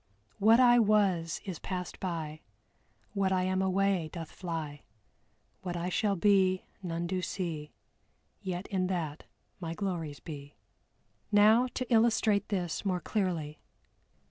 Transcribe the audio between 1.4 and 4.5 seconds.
is passed by, What I am away doth